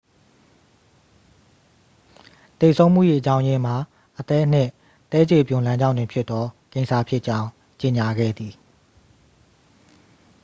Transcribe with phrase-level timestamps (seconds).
[2.59, 3.75] သေဆုံးမှု၏ အကြောင်းရင်းမှာ
[4.19, 4.71] အသည်းနှင့်
[5.11, 7.47] သည်းခြေပြွန်လမ်းကြောင်းတွင်ဖြစ်သောကင်ဆာဖြစ်ကြောင်း
[7.79, 8.53] ကြေညာခဲ့သည်